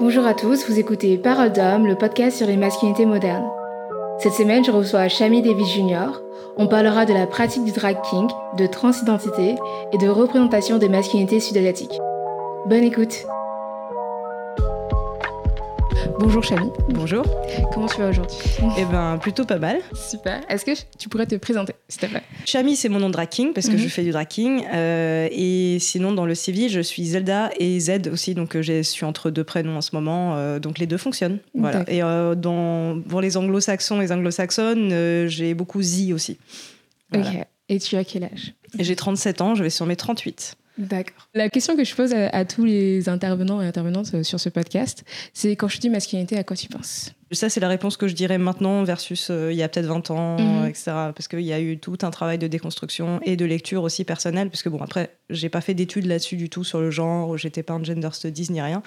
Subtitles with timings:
[0.00, 3.48] Bonjour à tous, vous écoutez Parole d'homme, le podcast sur les masculinités modernes.
[4.18, 6.20] Cette semaine, je reçois Shami Davis Jr.
[6.56, 8.28] On parlera de la pratique du drag king,
[8.58, 9.54] de transidentité
[9.92, 12.00] et de représentation des masculinités sud-asiatiques.
[12.66, 13.24] Bonne écoute
[16.18, 16.68] Bonjour Chami.
[16.90, 17.24] Bonjour.
[17.72, 18.36] Comment tu vas aujourd'hui?
[18.78, 19.78] Eh ben plutôt pas mal.
[19.94, 20.40] Super.
[20.48, 22.22] Est-ce que tu pourrais te présenter, s'il te plaît?
[22.46, 23.78] Chami, c'est mon nom de drag parce que Mhm.
[23.78, 24.28] je fais du drag.
[24.38, 28.34] Euh, et sinon, dans le civil, je suis Zelda et Z aussi.
[28.34, 30.36] Donc, euh, je suis entre deux prénoms en ce moment.
[30.36, 31.38] euh, donc, les deux fonctionnent.
[31.54, 31.84] Voilà.
[31.88, 36.38] Et euh, dans, pour les anglo-saxons et les anglo-saxonnes, j'ai beaucoup Z aussi.
[37.10, 37.30] Voilà.
[37.30, 37.36] Ok.
[37.70, 38.54] Et tu as quel âge?
[38.78, 40.56] J'ai 37 ans, je vais sur mes 38.
[40.76, 41.28] D'accord.
[41.34, 45.04] La question que je pose à, tous les intervenants et intervenantes euh, sur ce podcast,
[45.32, 47.12] c'est quand je dis masculinité, à quoi tu penses?
[47.32, 50.10] Ça, c'est la réponse que je dirais maintenant versus euh, il y a peut-être 20
[50.10, 50.66] ans, Mhm.
[50.66, 50.84] etc.
[51.14, 54.50] Parce qu'il y a eu tout un travail de déconstruction et de lecture aussi personnelle.
[54.50, 57.62] Parce que, bon, après, j'ai pas fait d'études là-dessus du tout sur le genre, j'étais
[57.62, 58.82] pas en gender studies ni rien.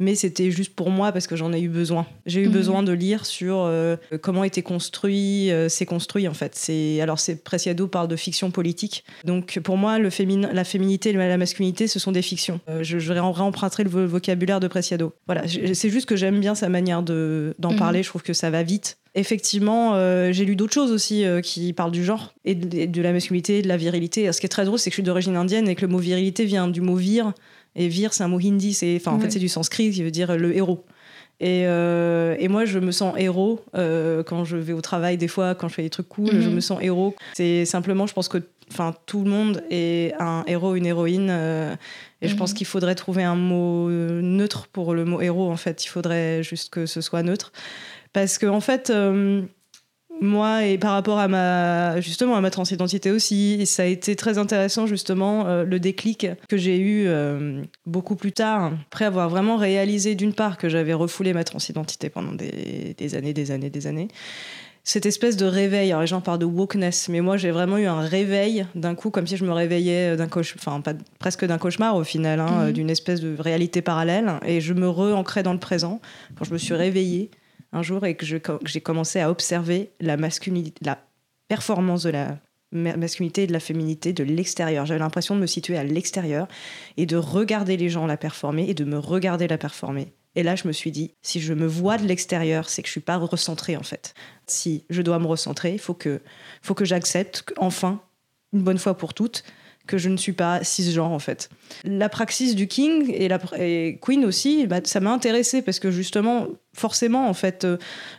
[0.00, 2.06] Mais c'était juste pour moi parce que j'en ai eu besoin.
[2.26, 2.52] J'ai eu Mhm.
[2.52, 6.58] besoin de lire sur euh, comment était construit, euh, c'est construit en fait.
[7.02, 9.04] Alors, c'est Preciado parle de fiction politique.
[9.24, 12.60] Donc, pour moi, le féminin, la féminité et la masculinité, ce sont des fictions.
[12.68, 15.12] Euh, je, je réemprunterai le vo- vocabulaire de Preciado.
[15.26, 17.78] Voilà, c'est juste que j'aime bien sa manière de- d'en Mhm.
[17.86, 18.02] parler.
[18.02, 18.98] Je trouve que ça va vite.
[19.16, 22.86] Effectivement, euh, j'ai lu d'autres choses aussi euh, qui parlent du genre et de, et
[22.86, 24.30] de la masculinité, de la virilité.
[24.32, 25.98] Ce qui est très drôle, c'est que je suis d'origine indienne et que le mot
[25.98, 27.32] virilité vient du mot vir.
[27.76, 28.72] Et vir, c'est un mot hindi.
[28.74, 30.84] C'est, enfin, en fait, c'est du sanskrit qui veut dire le héros.
[31.40, 35.28] Et, euh, et moi, je me sens héros euh, quand je vais au travail, des
[35.28, 36.40] fois, quand je fais des trucs cool, Mhm.
[36.40, 37.14] je me sens héros.
[37.34, 38.38] C'est simplement, je pense que
[39.06, 41.28] tout le monde est un héros, une héroïne.
[41.30, 41.74] euh,
[42.22, 42.38] et je Mhm.
[42.38, 45.84] pense qu'il faudrait trouver un mot neutre pour le mot héros, en fait.
[45.84, 47.52] Il faudrait juste que ce soit neutre.
[48.14, 48.90] Parce que, en fait,
[50.20, 54.38] moi, et par rapport à ma, justement, à ma transidentité aussi, ça a été très
[54.38, 59.56] intéressant, justement, euh, le déclic que j'ai eu euh, beaucoup plus tard, après avoir vraiment
[59.56, 63.86] réalisé, d'une part, que j'avais refoulé ma transidentité pendant des, des années, des années, des
[63.86, 64.08] années.
[64.86, 67.86] Cette espèce de réveil, alors les gens parlent de wokeness, mais moi j'ai vraiment eu
[67.86, 71.56] un réveil d'un coup, comme si je me réveillais d'un cauchemar, enfin pas, presque d'un
[71.56, 72.60] cauchemar au final, hein, Mhm.
[72.68, 76.02] euh, d'une espèce de réalité parallèle, et je me re-ancrais dans le présent
[76.36, 77.30] quand je me suis réveillée
[77.74, 80.16] un jour et que j'ai commencé à observer la
[80.80, 80.98] la
[81.48, 82.38] performance de la
[82.72, 84.86] ma- masculinité et de la féminité de l'extérieur.
[84.86, 86.48] J'avais l'impression de me situer à l'extérieur
[86.96, 90.12] et de regarder les gens la performer et de me regarder la performer.
[90.36, 92.92] Et là, je me suis dit, si je me vois de l'extérieur, c'est que je
[92.92, 94.14] suis pas recentrée en fait.
[94.46, 96.20] Si je dois me recentrer, il faut que,
[96.62, 98.00] faut que j'accepte, enfin,
[98.52, 99.44] une bonne fois pour toutes,
[99.86, 101.50] que je ne suis pas cisgenre en fait.
[101.84, 106.46] La praxis du King et la Queen aussi, bah, ça m'a intéressée parce que justement,
[106.74, 107.76] forcément en fait, euh,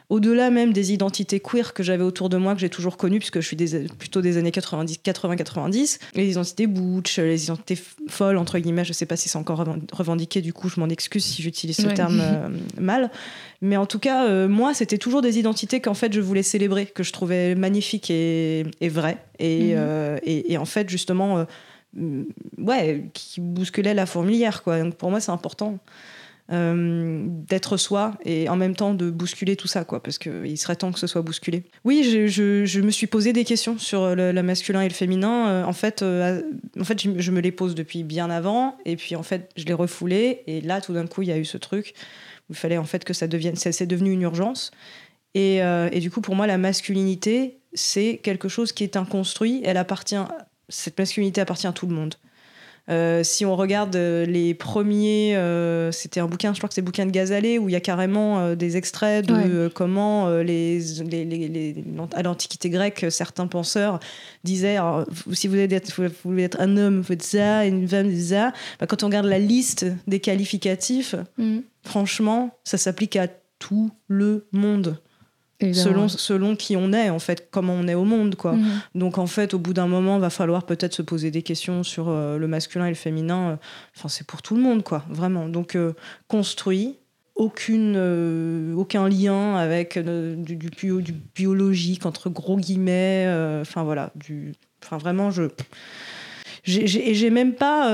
[0.10, 3.40] au-delà même des identités queer que j'avais autour de moi, que j'ai toujours connues, puisque
[3.42, 7.78] je suis des- plutôt des années 90, 80-90, les identités butch, les identités
[8.08, 10.88] folles, entre guillemets, je sais pas si c'est encore reven- revendiqué, du coup je m'en
[10.90, 11.94] excuse si j'utilise ce Ouais.
[11.94, 12.48] terme euh,
[12.80, 13.12] mal,
[13.62, 16.86] mais en tout cas, euh, moi, c'était toujours des identités qu'en fait je voulais célébrer,
[16.86, 20.20] que je trouvais magnifiques et, et vraies, et, Mhm.
[20.24, 21.46] et, et en fait justement...
[22.58, 24.82] ouais, qui bousculait la fourmilière, quoi.
[24.82, 25.80] Donc pour moi, c'est important
[26.52, 30.76] euh, d'être soi et en même temps de bousculer tout ça, quoi, parce qu'il serait
[30.76, 31.64] temps que ce soit bousculé.
[31.84, 35.48] Oui, je, je- me suis posé des questions sur le, masculin et le féminin.
[35.48, 36.44] Euh, en fait, euh,
[36.80, 39.74] en fait, je, me les pose depuis bien avant, et puis en fait, je les
[39.74, 41.94] refoulais, et là, tout d'un coup, il y a eu ce truc
[42.52, 44.70] il fallait en fait que ça devienne, c'est devenu une urgence.
[45.34, 49.62] Et, et du coup, pour moi, la masculinité, c'est quelque chose qui est inconstruit.
[49.66, 50.16] Elle appartient,
[50.70, 52.14] cette masculinité appartient à tout le monde.
[52.88, 56.82] Euh, si on regarde euh, les premiers, euh, c'était un bouquin, je crois que c'est
[56.82, 59.34] le bouquin de Gazalet, où il y a carrément euh, des extraits de
[59.66, 59.70] Ouais.
[59.74, 61.76] comment les, les, les- les-
[62.14, 64.00] à l'Antiquité grecque, certains penseurs
[64.44, 67.66] disaient alors, vous- si vous voulez, être, vous voulez être un homme, vous faites ça,
[67.66, 68.54] et une femme, c'est ça.
[68.80, 71.64] Bah, quand on regarde la liste des qualificatifs, Mhm.
[71.84, 75.00] franchement, ça s'applique à tout le monde.
[75.74, 78.54] Selon, selon qui on est, en fait, comment on est au monde, quoi.
[78.54, 78.66] Mhm.
[78.96, 82.10] Donc en fait, au bout d'un moment, va falloir peut-être se poser des questions sur
[82.10, 83.52] euh, le masculin et le féminin.
[83.52, 83.56] Euh,
[83.98, 85.48] Enfin, c'est pour tout le monde, quoi, vraiment.
[85.48, 85.94] Donc euh,
[86.28, 86.98] construit,
[87.36, 93.26] aucune, euh, aucun lien avec euh, du, du, bio- du biologique entre gros guillemets.
[93.28, 94.54] euh, Enfin voilà, du,
[94.84, 95.44] enfin vraiment, je,
[96.64, 97.90] j'ai- j'ai- et j'ai même pas.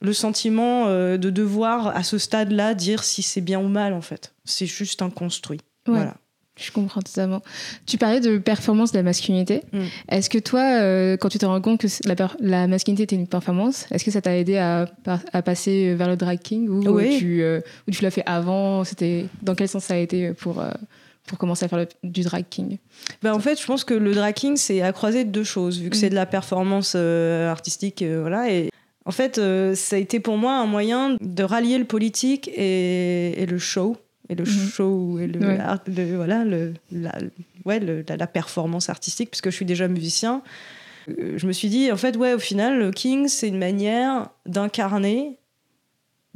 [0.00, 4.32] le sentiment de devoir à ce stade-là dire si c'est bien ou mal en fait.
[4.44, 5.58] C'est juste un construit.
[5.88, 5.94] Ouais.
[5.96, 6.14] Voilà.
[6.60, 7.40] Je comprends totalement.
[7.86, 9.62] Tu parlais de performance de la masculinité.
[9.72, 9.78] Mm.
[10.10, 11.86] Est-ce que toi, euh, quand tu t'es rendu compte que
[12.40, 14.86] la, masculinité était une performance, est-ce que ça t'a aidé à,
[15.44, 17.16] passer vers le drag king ou Oui.
[17.18, 18.82] tu, euh, ou tu l'as fait avant?
[18.84, 20.70] C'était dans quel sens ça a été pour euh,
[21.26, 22.78] pour commencer à faire le- du drag king?
[23.22, 25.78] Ben, en fait, je pense que le drag king, c'est à croiser de deux choses,
[25.78, 26.00] vu que Mhm.
[26.00, 28.70] c'est de la performance euh, artistique, euh, voilà, et
[29.06, 33.40] En fait, euh, ça a été pour moi un moyen de rallier le politique et,
[33.42, 33.96] et le show.
[34.30, 34.68] Et le Mhm.
[34.68, 35.58] show et le, Ouais.
[35.58, 37.12] art- le- voilà, le, la,
[37.64, 40.42] ouais, le- la, la performance artistique, puisque je suis déjà musicien.
[41.08, 44.28] Euh, Je me suis dit, en fait, ouais, au final, le King, c'est une manière
[44.44, 45.37] d'incarner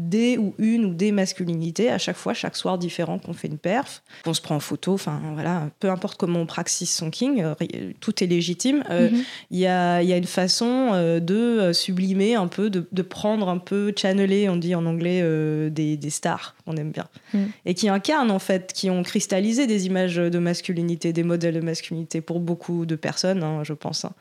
[0.09, 3.59] des ou une ou des masculinités à chaque fois, chaque soir différent qu'on fait une
[3.59, 7.43] perf, qu'on se prend en photo, enfin voilà, peu importe comment on praxise son king,
[7.43, 8.83] euh, ri- tout est légitime.
[8.91, 9.23] Euh, Mhm.
[9.51, 13.03] il y, a, y a une façon euh, de euh, sublimer un peu, de, de
[13.03, 17.09] prendre un peu, channeler, on dit en anglais, euh, des, des stars qu'on aime bien.
[17.35, 17.39] Mm.
[17.67, 21.61] Et qui incarnent en fait, qui ont cristallisé des images de masculinité, des modèles de
[21.61, 24.05] masculinité pour beaucoup de personnes, hein, je pense.
[24.05, 24.13] hein.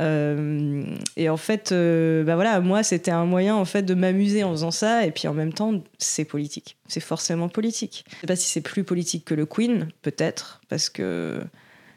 [0.00, 0.82] Euh,
[1.16, 4.50] et en fait, euh, bah voilà, moi c'était un moyen en fait de m'amuser en
[4.52, 6.76] faisant ça, et puis en même temps, c'est politique.
[6.88, 8.04] C'est forcément politique.
[8.16, 11.40] Je sais pas si c'est plus politique que le Queen, peut-être, parce que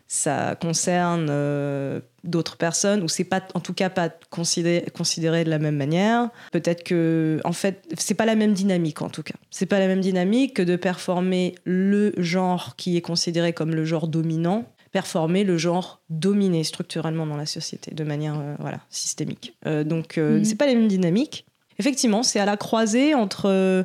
[0.08, 5.50] ça concerne euh, d'autres personnes ou c'est pas en tout cas pas considéré, considéré de
[5.50, 9.34] la même manière peut-être que en fait c'est pas la même dynamique en tout cas
[9.50, 13.86] c'est pas la même dynamique que de performer le genre qui est considéré comme le
[13.86, 19.56] genre dominant performer le genre dominé structurellement dans la société de manière euh, voilà systémique
[19.66, 20.44] Euh, donc Mhm.
[20.44, 21.46] c'est pas les mêmes dynamiques
[21.80, 23.84] effectivement c'est à la croisée entre euh,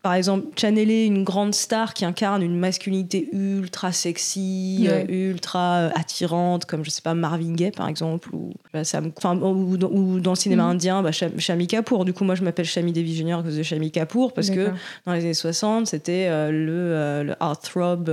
[0.00, 5.04] par exemple, channeler une grande star qui incarne une masculinité ultra sexy, Ouais.
[5.10, 9.90] euh, ultra euh, attirante, comme je sais pas Marvin Gaye par exemple, ou, bah, dans-
[9.90, 10.70] ou dans le cinéma Mhm.
[10.70, 12.04] indien, bah, Sham- Shami Kapoor.
[12.04, 14.70] Du coup, moi je m'appelle Shami Devi Junior à cause de Shami Kapoor parce que
[15.04, 18.08] dans les années 60, c'était le, le heartthrob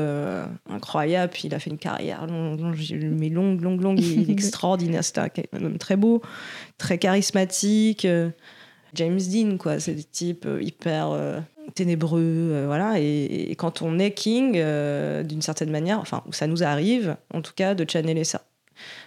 [0.69, 1.31] incroyable.
[1.33, 2.75] Puis il a fait une carrière longue, longue,
[3.19, 4.00] mais longue, longue, longue.
[4.00, 5.03] Il est extraordinaire.
[5.03, 5.21] C'était
[5.53, 6.21] un homme très beau,
[6.80, 8.07] très charismatique.
[8.95, 9.80] James Dean, quoi.
[9.80, 11.39] C'est des types euh, hyper euh,
[11.75, 13.00] ténébreux, euh, voilà.
[13.00, 17.42] Et, et quand on est king, euh, d'une certaine manière, enfin, ça nous arrive, en
[17.42, 18.44] tout cas, de channeler ça.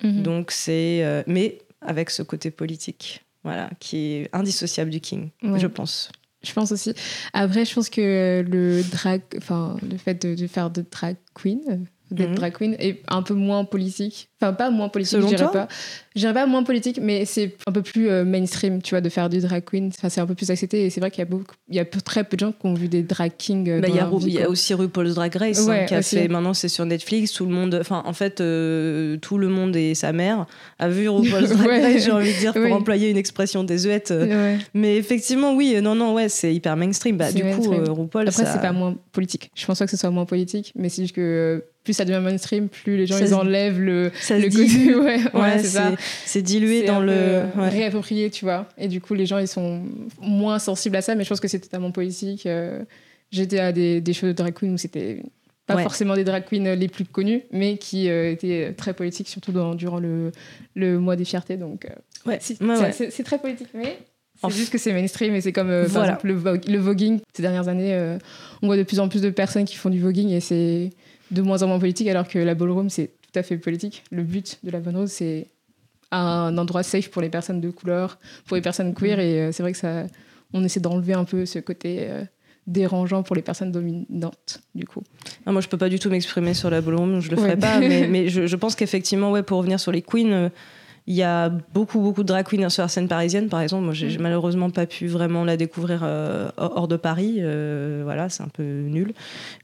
[0.02, 0.22] Mhm.
[0.22, 5.58] Donc c'est, mais avec ce côté politique, voilà, qui est indissociable du king, Ouais.
[5.58, 6.10] je pense.
[6.42, 6.94] Je pense aussi.
[7.32, 11.84] Après, je pense que le drag, enfin, le fait de, de faire de drag queen,
[12.10, 12.34] d'être Mhm.
[12.36, 14.28] drag queen, est un peu moins politique.
[14.40, 15.66] Enfin, pas moins politique, je dirais pas.
[16.14, 19.08] Je dirais pas moins politique, mais c'est un peu plus euh, mainstream, tu vois, de
[19.08, 19.88] faire du drag queen.
[19.96, 20.84] Enfin, c'est un peu plus accepté.
[20.86, 22.52] Et c'est vrai qu'il y a beaucoup, il y a peu- très peu de gens
[22.52, 23.68] qui ont vu des drag kings.
[23.68, 26.16] euh, Bah, Il y, a y aussi RuPaul's Drag Race hein, qui a aussi.
[26.16, 29.74] fait maintenant c'est sur Netflix tout le monde enfin en fait euh, tout le monde
[29.76, 30.46] et sa mère
[30.78, 31.82] a vu RuPaul's Drag Ouais.
[31.94, 32.72] Race j'ai envie de dire pour Oui.
[32.72, 34.58] employer une expression désuète Ouais.
[34.74, 37.84] mais effectivement oui non non ouais c'est hyper mainstream bah, du coup mainstream.
[37.88, 39.50] RuPaul Après, ça- c'est pas moins politique.
[39.54, 42.20] Je pense pas que ce soit moins politique, mais c'est juste que plus ça devient
[42.22, 44.94] mainstream, plus les gens Ça ils enlèvent le, ça le côté.
[44.94, 45.92] Ouais, ouais, c'est ça.
[46.26, 47.68] c'est dilué dans le ouais.
[47.70, 48.68] réapproprié, tu vois.
[48.76, 49.82] Et du coup, les gens, ils sont
[50.20, 52.44] moins sensibles à ça, mais je pense que c'est totalement politique.
[52.44, 52.82] Euh,
[53.30, 55.22] J'étais à des, des shows de drag queen où c'était
[55.66, 55.82] pas Ouais.
[55.82, 59.74] forcément des drag queens les plus connues, mais qui euh, étaient très politiques, surtout dans,
[59.74, 60.32] durant le,
[60.74, 61.56] le mois des fiertés.
[61.56, 61.88] Donc, euh,
[62.26, 63.98] Ouais, c'est très politique, mais
[64.40, 66.34] c'est juste que c'est mainstream et c'est comme euh, par exemple, le,
[66.72, 67.18] le voguing.
[67.34, 68.16] Ces dernières années, euh,
[68.62, 70.90] on voit de plus en plus de personnes qui font du voguing et c'est
[71.30, 74.04] de moins en moins politique, alors que la ballroom, c'est tout à fait politique.
[74.10, 75.48] Le but de la rose, c'est
[76.10, 79.62] un endroit safe pour les personnes de couleur, pour les personnes queer, et euh, c'est
[79.62, 80.04] vrai que ça,
[80.54, 82.24] on essaie d'enlever un peu ce côté euh,
[82.66, 85.02] dérangeant pour les personnes dominantes, du coup.
[85.44, 87.42] Ah, moi, je peux pas du tout m'exprimer sur la ballroom, je le Ouais.
[87.42, 87.78] ferai pas.
[87.80, 90.48] Mais, mais je, je pense qu'effectivement, ouais, pour revenir sur les queens, euh,
[91.10, 93.84] il y a beaucoup, beaucoup de drag queens sur la scène parisienne, par exemple.
[93.84, 94.20] Moi, j'ai Mm.
[94.20, 97.36] malheureusement pas pu vraiment la découvrir euh, hors de Paris.
[97.38, 99.14] euh, voilà, c'est un peu nul.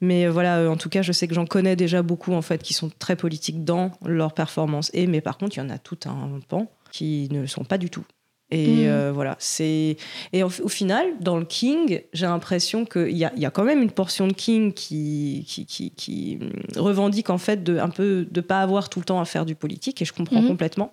[0.01, 2.63] Mais euh, voilà, en tout cas, je sais que j'en connais déjà beaucoup, en fait,
[2.63, 4.91] qui sont très politiques dans leur performance.
[4.95, 7.77] Et, mais par contre, il y en a tout un pan qui ne sont pas
[7.77, 8.05] du tout.
[8.51, 8.89] Et Mm.
[8.89, 9.97] euh, voilà, c'est.
[10.33, 13.65] Et au, au final, dans le King, j'ai l'impression qu'il y a, y a quand
[13.65, 16.39] même une portion de King qui, qui, qui, qui,
[16.77, 19.55] revendique en fait de un peu de pas avoir tout le temps à faire du
[19.55, 20.49] politique, et je comprends Mhm.
[20.49, 20.91] complètement.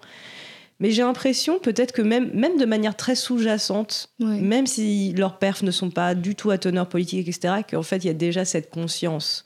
[0.82, 5.62] Mais j'ai l'impression peut-être que même, même de manière très sous-jacente, même si leurs perfs
[5.64, 8.44] ne sont pas du tout à teneur politique, etc., qu'en fait, il y a déjà
[8.44, 9.44] cette conscience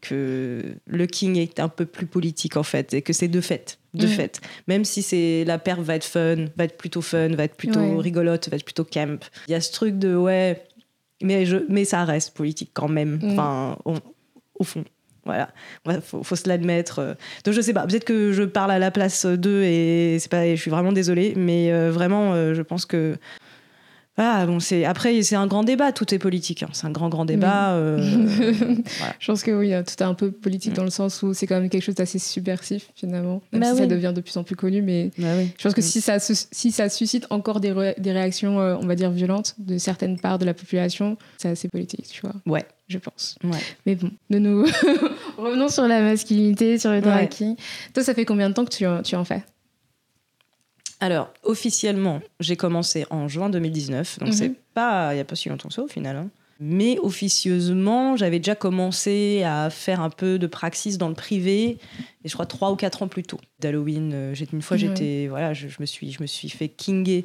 [0.00, 3.78] que le King est un peu plus politique, en fait, et que c'est de fait.
[3.94, 4.40] De fait.
[4.66, 7.78] Même si c'est la perf va être fun, va être plutôt fun, va être plutôt
[7.80, 7.96] Ouais.
[8.00, 9.18] rigolote, va être plutôt camp.
[9.48, 10.64] Il y a ce truc de ouais,
[11.22, 13.20] mais, je, mais ça reste politique quand même.
[13.22, 14.00] Enfin, on-
[14.58, 14.84] au fond.
[15.24, 15.48] Voilà,
[15.86, 16.98] il faut, faut se l'admettre.
[16.98, 17.14] euh.
[17.44, 20.46] Donc je sais pas, peut-être que je parle à la place d'eux et c'est pas,
[20.54, 23.16] je suis vraiment désolée, mais euh, vraiment, euh, je pense que
[24.16, 26.68] voilà, bon, c'est après c'est un grand débat, tout est politique, hein.
[26.72, 27.72] c'est un grand grand débat.
[27.74, 27.96] euh,
[28.98, 29.14] voilà.
[29.18, 30.76] Je pense que oui, tout est un peu politique Mm.
[30.76, 33.42] dans le sens où c'est quand même quelque chose d'assez subversif finalement.
[33.52, 35.50] Même Bah si ça devient de plus en plus connu, mais Bah oui.
[35.58, 35.84] je pense que Mm.
[35.84, 39.54] si ça, si ça suscite encore des, ré- des réactions, euh, on va dire, violentes
[39.58, 42.34] de certaines parts de la population, c'est assez politique, tu vois.
[42.46, 42.64] Ouais.
[42.86, 43.36] Je pense.
[43.42, 43.58] Ouais.
[43.86, 44.66] Mais bon, de nous
[45.38, 47.56] revenons sur la masculinité, sur le drag Ouais.
[47.94, 49.42] Toi, ça fait combien de temps que tu tu en fais?
[51.00, 54.34] Alors, officiellement, j'ai commencé en juin 2019, donc Mhm.
[54.34, 56.16] c'est pas il y a pas si longtemps que ça au final.
[56.16, 56.28] hein.
[56.60, 61.78] Mais officieusement, j'avais déjà commencé à faire un peu de praxis dans le privé,
[62.24, 63.40] et je crois trois ou quatre ans plus tôt.
[63.58, 67.24] D'Halloween, euh, une fois, j'étais voilà, je, je me suis, je me suis fait kinguer,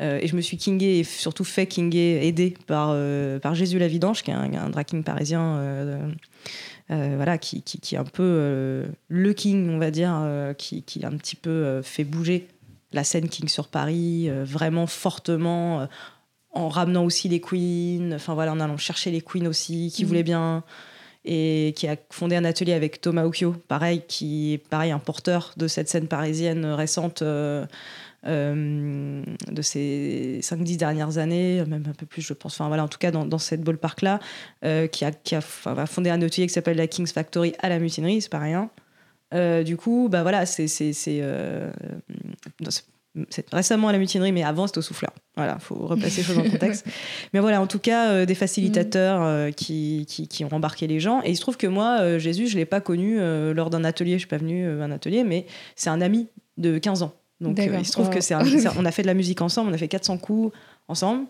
[0.00, 3.78] euh, et je me suis kinguer et surtout fait kinguer, aidé par euh, par Jésus
[3.78, 5.56] la Vidange, qui est un, un drag king parisien.
[5.58, 5.98] euh,
[7.16, 10.14] voilà, qui, qui, qui est un peu le king, on va dire,
[10.58, 12.46] qui, qui a un petit peu fait bouger
[12.94, 15.86] la scène King sur Paris, euh, vraiment fortement, euh,
[16.52, 20.08] en ramenant aussi les queens, enfin voilà, en allant chercher les queens aussi, qui Mhm.
[20.08, 20.62] voulaient bien,
[21.24, 25.52] et qui a fondé un atelier avec Thomas Occhio, pareil, qui est pareil, un porteur
[25.56, 27.22] de cette scène parisienne récente.
[27.22, 27.66] euh,
[28.26, 32.54] euh, de ces 5-10 dernières années, même un peu plus, je pense.
[32.54, 34.18] Enfin, voilà, en tout cas, dans, dans cette ballpark-là,
[34.64, 37.52] euh, qui, a, qui a enfin, va fondé un atelier qui s'appelle la King's Factory
[37.58, 38.70] à la mutinerie, c'est pas rien.
[39.64, 40.66] Du coup, bah voilà, c'est
[41.08, 41.70] euh,
[43.30, 45.12] c'est- récemment à la mutinerie, mais avant c'était au souffleur.
[45.36, 46.84] Voilà, faut replacer les choses dans le contexte.
[47.32, 50.98] mais voilà, en tout cas, euh, des facilitateurs euh, qui, qui, qui ont embarqué les
[51.00, 51.20] gens.
[51.24, 53.84] Et il se trouve que moi, euh, Jésus, je l'ai pas connu euh, lors d'un
[53.84, 54.14] atelier.
[54.14, 57.12] Je suis pas venue euh, à un atelier, mais c'est un ami de 15 ans.
[57.40, 59.14] Donc euh, il se trouve que c'est un- c'est un- on a fait de la
[59.14, 60.56] musique ensemble, on a fait 400 coups
[60.88, 61.26] ensemble.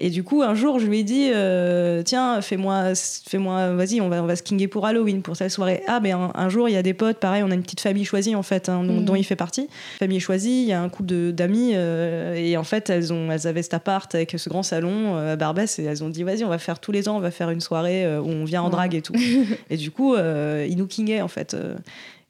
[0.00, 4.08] Et du coup, un jour, je lui ai dit, euh, tiens, fais-moi, fais-moi, vas-y, on
[4.08, 5.82] va, on va se kinguer pour Halloween, pour cette soirée.
[5.88, 7.80] Ah, mais un, un jour, il y a des potes, pareil, on a une petite
[7.80, 9.04] famille choisie, en fait, hein, dont, Mhm.
[9.04, 9.68] dont il fait partie.
[9.98, 13.48] Famille choisie, il y a un couple d'amis, euh, et en fait, elles, ont, elles
[13.48, 16.44] avaient cet appart avec ce grand salon euh, à Barbès, et elles ont dit, vas-y,
[16.44, 18.62] on va faire tous les ans, on va faire une soirée euh, où on vient
[18.62, 19.14] en drague et tout.
[19.70, 21.56] et du coup, euh, ils nous kinguaient, en fait.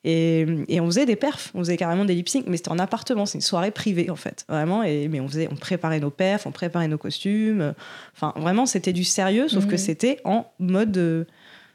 [0.04, 2.78] Et, et on faisait des perfs, on faisait carrément des lip sync, mais c'était en
[2.78, 4.82] appartement, c'est une soirée privée en fait, vraiment.
[4.82, 7.74] Et, mais on faisait, on préparait nos perfs, on préparait nos costumes.
[8.14, 11.24] Enfin, vraiment, c'était du sérieux, sauf que c'était en mode euh,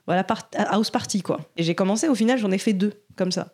[0.05, 1.39] voilà part- house party quoi.
[1.57, 3.53] Et j'ai commencé, au final, j'en ai fait deux comme ça.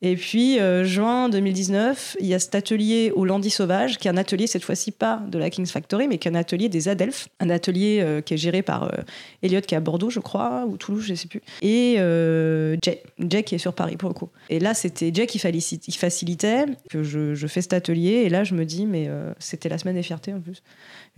[0.00, 4.10] Et puis, euh, juin 2019, il y a cet atelier au Landy Sauvage, qui est
[4.12, 6.88] un atelier, cette fois-ci pas de la King's Factory, mais qui est un atelier des
[6.88, 7.28] Adelphes.
[7.40, 9.02] Un atelier euh, qui est géré par euh,
[9.42, 11.42] Elliot, qui est à Bordeaux, je crois, ou Toulouse, je sais plus.
[11.62, 14.28] Et euh, Jay, Jay qui est sur Paris pour le coup.
[14.50, 18.22] Et là, c'était Jay qui facilitait, que je, je fais cet atelier.
[18.24, 20.62] Et là, je me dis, mais c'était la semaine des fiertés en plus.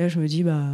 [0.00, 0.64] Et là, je me dis, bah,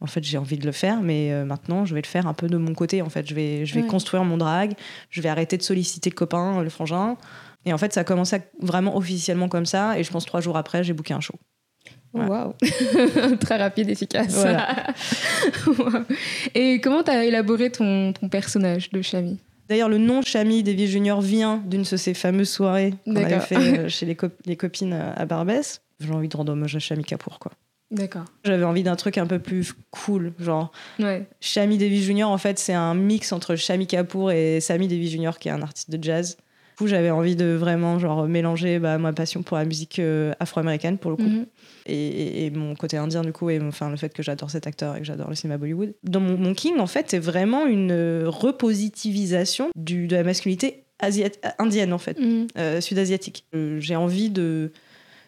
[0.00, 2.34] en fait, j'ai envie de le faire, mais euh, maintenant, je vais le faire un
[2.34, 3.02] peu de mon côté.
[3.02, 3.88] En fait, je vais, je vais Ouais.
[3.88, 4.74] construire mon drag,
[5.10, 7.16] je vais arrêter de solliciter le copain, le frangin.
[7.64, 9.98] Et en fait, ça a commencé vraiment officiellement comme ça.
[9.98, 11.34] Et je pense trois jours après, j'ai booké un show.
[12.14, 12.26] Ouais.
[12.26, 12.54] Waouh
[13.40, 14.34] Très rapide, efficace.
[14.34, 14.86] Voilà.
[15.66, 16.04] Wow.
[16.54, 19.38] Et comment t'as élaboré ton, ton personnage de Chami?
[19.68, 23.56] D'ailleurs, le nom Chami Davis Junior vient d'une de ces fameuses soirées qu'on avait fait
[23.56, 25.82] euh, chez les, cop- les copines à à Barbès.
[25.98, 27.52] J'ai envie de rendre hommage à Chami Kapoor, quoi.
[27.90, 28.24] D'accord.
[28.44, 30.70] J'avais envie d'un truc un peu plus cool, genre
[31.00, 31.26] Ouais.
[31.40, 32.30] Chami Davis Junior.
[32.30, 35.62] En fait, c'est un mix entre Chami Kapoor et Sammy Davis Junior, qui est un
[35.62, 36.36] artiste de jazz.
[36.36, 40.32] Du coup, j'avais envie de vraiment genre mélanger bah, ma passion pour la musique euh,
[40.40, 41.46] afro-américaine pour le coup Mhm.
[41.86, 44.66] et, et- et mon côté indien du coup et enfin le fait que j'adore cet
[44.66, 45.92] acteur et que j'adore le cinéma Bollywood.
[46.04, 50.84] Dans mon, mon King en fait c'est vraiment une euh, repositivisation du, de la masculinité
[51.58, 52.46] indienne en fait, Mhm.
[52.58, 53.44] euh, sud-asiatique.
[53.78, 54.72] J'ai envie de,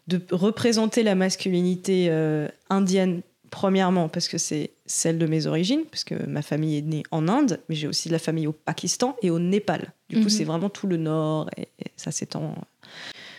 [0.09, 6.05] de représenter la masculinité euh, indienne premièrement parce que c'est celle de mes origines, parce
[6.05, 9.15] que ma famille est née en Inde, mais j'ai aussi de la famille au Pakistan
[9.23, 9.93] et au Népal.
[10.09, 10.29] Du coup, Mhm.
[10.31, 12.55] c'est vraiment tout le nord et, et ça s'étend.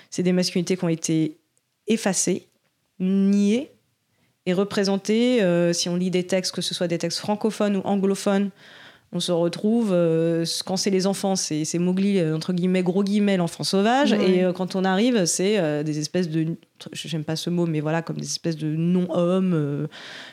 [0.10, 1.38] C'est des masculinités qui ont été
[1.88, 2.48] effacées,
[3.00, 3.72] niées
[4.46, 5.42] et représentées.
[5.42, 8.52] euh, si on lit des textes, que ce soit des textes francophones ou anglophones,
[9.16, 13.38] on se retrouve, euh, quand c'est les enfants, c'est Mowgli, euh, entre guillemets, gros guillemets,
[13.38, 14.12] l'enfant sauvage.
[14.14, 16.56] Et euh, quand on arrive, c'est euh, des espèces de.
[16.92, 19.88] J'aime pas ce mot, mais voilà, comme des espèces de non-hommes,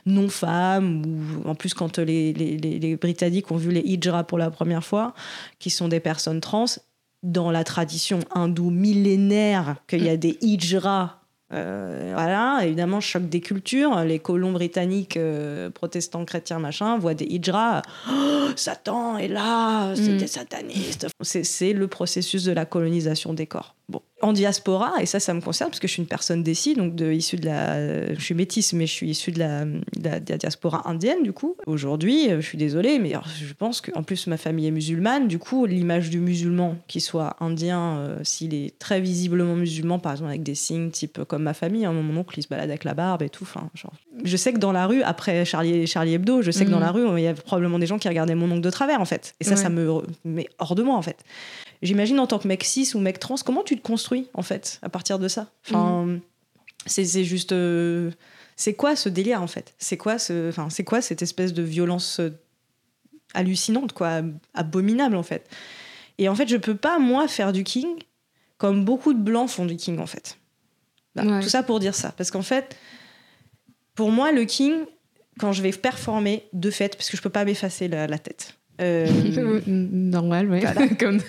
[0.06, 1.04] non-femmes.
[1.06, 4.50] Ou en plus, quand les, les, les- les Britanniques ont vu les hijras pour la
[4.50, 5.14] première fois,
[5.58, 6.64] qui sont des personnes trans,
[7.22, 11.19] dans la tradition hindoue millénaire, qu'il y a des hijras.
[11.52, 13.96] Euh, voilà, évidemment, choc des cultures.
[14.04, 17.82] Les colons britanniques, euh, protestants, chrétiens, machin, voient des hijras.
[18.10, 20.26] Oh, Satan est là, Mm.
[20.26, 21.06] satanistes.
[21.20, 23.74] C'est- C'est le processus de la colonisation des corps.
[23.90, 24.00] Bon.
[24.22, 26.94] En diaspora, et ça, ça me concerne parce que je suis une personne d'ici, donc
[26.94, 28.14] de, issue de la.
[28.14, 31.22] Je suis métisse, mais je suis issue de la, de la- de la diaspora indienne,
[31.22, 31.56] du coup.
[31.66, 35.38] Aujourd'hui, euh, je suis désolée, mais je pense qu'en plus, ma famille est musulmane, du
[35.38, 40.28] coup, l'image du musulman, qui soit indien, euh, s'il est très visiblement musulman, par exemple,
[40.30, 42.84] avec des signes type euh, comme ma famille, hein, mon oncle, il se balade avec
[42.84, 43.44] la barbe et tout.
[43.44, 43.94] Enfin, genre.
[44.22, 46.82] Je sais que dans la rue, après Charlie, Charlie Hebdo, je sais que dans Mhm.
[46.84, 49.06] la rue, il y a probablement des gens qui regardaient mon oncle de travers, en
[49.06, 49.34] fait.
[49.40, 49.56] Et ça, Ouais.
[49.56, 51.16] ça me met hors de moi, en fait.
[51.82, 54.78] J'imagine en tant que mec cis ou mec trans, comment tu te construis en fait
[54.82, 56.18] à partir de ça Enfin,
[56.86, 58.10] c'est c'est juste, euh,
[58.56, 59.74] c'est quoi ce délire en fait?
[59.78, 62.30] C'est quoi ce, enfin, c'est quoi cette espèce de violence euh,
[63.34, 65.48] hallucinante quoi, ab- abominable en fait?
[66.18, 67.88] Et en fait, je peux pas moi faire du king
[68.58, 70.36] comme beaucoup de blancs font du king en fait.
[71.14, 71.40] Bah, Ouais.
[71.40, 72.12] Tout ça pour dire ça.
[72.16, 72.76] Parce qu'en fait,
[73.94, 74.84] pour moi, le king,
[75.38, 78.54] quand je vais performer, de fait, parce que je peux pas m'effacer la, la tête.
[78.80, 80.60] euh, Normal, ouais.
[80.60, 80.88] Voilà.
[81.00, 81.20] Comme...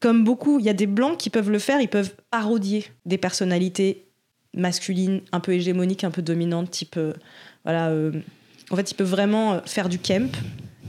[0.00, 3.18] comme beaucoup, il y a des blancs qui peuvent le faire, ils peuvent parodier des
[3.18, 4.06] personnalités
[4.56, 6.96] masculines, un peu hégémoniques, un peu dominantes, type.
[6.96, 7.12] euh,
[7.64, 7.88] voilà.
[7.90, 8.12] euh,
[8.70, 10.30] en fait, ils peuvent vraiment euh, faire du camp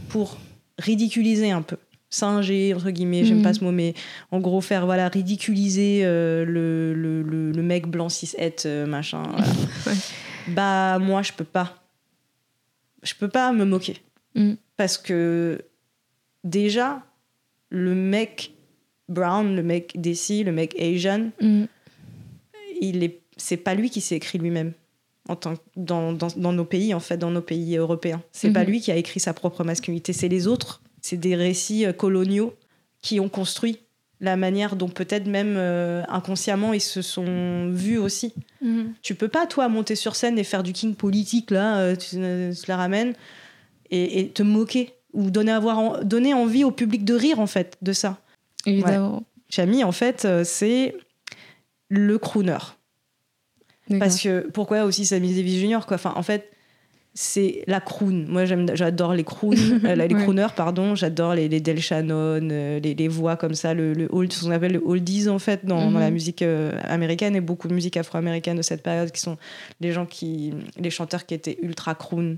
[0.09, 0.37] pour
[0.79, 1.77] ridiculiser un peu.
[2.09, 3.43] Singer, entre guillemets, j'aime Mhm.
[3.43, 3.93] pas ce mot, mais
[4.31, 8.31] en gros, faire voilà, ridiculiser euh, le, le, le- le mec blanc cis
[8.65, 9.23] euh, machin.
[9.31, 9.47] voilà.
[9.87, 9.93] Ouais.
[10.47, 11.77] Bah, moi, je peux pas.
[13.03, 13.97] Je peux pas me moquer.
[14.35, 14.57] Mhm.
[14.77, 15.61] Parce que
[16.43, 17.03] déjà,
[17.69, 18.51] le mec
[19.11, 21.65] brown, le mec desi, le mec asian, Mm.
[22.81, 24.73] il est, c'est pas lui qui s'est écrit lui-même.
[25.29, 28.21] En tant dans, dans, dans nos pays, en fait, dans nos pays européens.
[28.31, 28.69] C'est pas Mhm.
[28.69, 30.81] lui qui a écrit sa propre masculinité, c'est les autres.
[31.01, 32.55] C'est des récits euh, coloniaux
[33.01, 33.77] qui ont construit
[34.19, 38.33] la manière dont peut-être même euh, inconsciemment ils se sont vus aussi.
[38.63, 38.81] Mm.
[39.03, 42.15] Tu peux pas, toi, monter sur scène et faire du king politique, là, euh, tu,
[42.17, 43.13] euh, tu la ramènes,
[43.91, 47.47] et, et te moquer, ou donner, avoir en- donner envie au public de rire, en
[47.47, 48.19] fait, de ça.
[48.65, 49.23] Évidemment.
[49.49, 50.95] Chami, en fait, euh, c'est
[51.89, 52.57] le crooner.
[53.99, 55.95] Parce que, pourquoi aussi Sammy Davis Jr., quoi?
[55.95, 56.49] Enfin, En fait,
[57.13, 58.25] c'est la croon.
[58.29, 59.51] Moi, j'adore les croons,
[59.83, 60.21] euh, les Ouais.
[60.21, 60.95] crooners, pardon.
[60.95, 64.45] J'adore les, les Del Shannon, euh, les, les voix comme ça, le, le old, ce
[64.45, 66.13] qu'on appelle le oldies, en fait, dans, dans la Mhm.
[66.13, 69.37] musique euh, américaine et beaucoup de musique afro-américaine de cette période, qui sont
[69.81, 72.37] les gens qui, les chanteurs qui étaient ultra croon.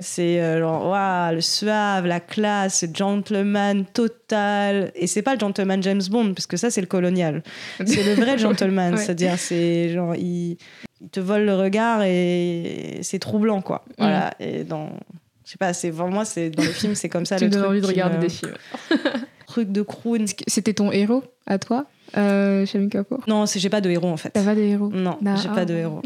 [0.00, 4.90] C'est euh, genre, waouh, le suave, la classe, le gentleman total.
[4.96, 7.42] Et c'est pas le gentleman James Bond, parce que ça, c'est le colonial.
[7.84, 8.94] C'est le vrai gentleman.
[8.94, 9.00] Ouais.
[9.00, 10.56] C'est-à-dire, c'est genre, il,
[11.00, 13.84] il te vole le regard et c'est troublant, quoi.
[13.98, 14.32] Voilà.
[14.40, 14.90] Et dans.
[15.44, 17.54] Je sais pas, c'est vraiment, c'est dans les films, c'est comme ça tu le me
[17.54, 18.54] donnes envie de regarder me- des films.
[19.46, 20.24] Truc de croon.
[20.46, 21.84] C'était ton héros à toi,
[22.16, 23.20] euh, Shami Kapoor?
[23.26, 24.30] Non, j'ai pas de héros, en fait.
[24.30, 24.88] T'as pas de héros?
[24.94, 26.00] Non, Bah, j'ai pas de héros.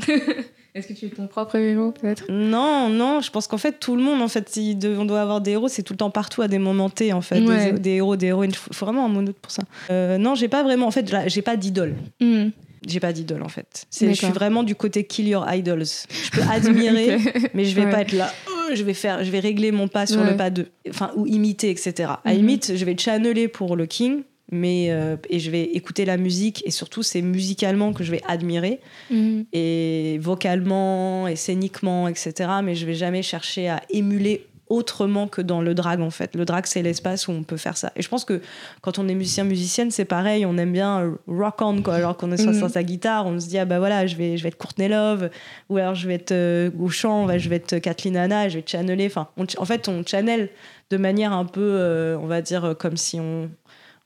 [0.77, 2.25] Est-ce que tu es ton propre héros, peut-être?
[2.31, 5.41] Non, non, je pense qu'en fait, tout le monde, en fait, si on doit avoir
[5.41, 7.41] des héros, c'est tout le temps partout à des moments T, en fait.
[7.41, 7.73] Ouais.
[7.73, 8.51] Des, des héros, des héroïnes.
[8.51, 9.63] Il faut, vraiment un monote pour ça.
[9.91, 11.95] Euh, non, j'ai pas vraiment, en fait, j'ai- pas d'idole.
[12.21, 12.49] Mm.
[12.87, 13.87] J'ai pas d'idole, en fait.
[13.99, 15.83] Je suis vraiment du côté kill your idols.
[16.11, 17.19] Je peux admirer,
[17.55, 17.91] mais je vais Ouais.
[17.91, 18.31] pas être là.
[18.71, 20.31] euh, Je vais faire, je vais régler mon pas sur Ouais.
[20.33, 22.11] le pas de, enfin, ou imiter, etc.
[22.23, 22.37] À Mhm.
[22.37, 26.63] limite, je vais channeler pour le king, mais euh, et je vais écouter la musique
[26.67, 28.81] et surtout c'est musicalement que je vais admirer
[29.11, 29.43] Mm.
[29.53, 32.33] et vocalement et scéniquement, etc.
[32.63, 36.35] Mais je vais jamais chercher à émuler autrement que dans le drag en fait.
[36.35, 37.93] Le drag c'est l'espace où on peut faire ça.
[37.95, 38.41] Et je pense que
[38.81, 41.95] quand on est musicien musicienne c'est pareil, on aime bien euh, rock on quoi.
[41.95, 42.59] Alors qu'on est sur, Mhm.
[42.59, 44.89] sur sa guitare, on se dit ah bah voilà je vais je vais être Courtney
[44.89, 45.31] Love
[45.69, 48.51] ou alors je vais être euh, au chant, bah, je vais être Kathleen Hanna, et
[48.51, 49.07] je vais channeler.
[49.07, 50.49] Enfin on en fait on channel
[50.91, 53.49] de manière un peu euh, on va dire comme si on